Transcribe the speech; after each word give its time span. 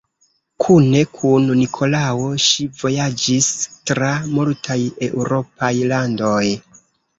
Kune 0.61 1.01
kun 1.17 1.45
Nikolao 1.59 2.23
ŝi 2.45 2.65
vojaĝis 2.81 3.51
tra 3.93 4.11
multaj 4.33 4.81
eŭropaj 5.11 5.73
landoj. 5.95 6.45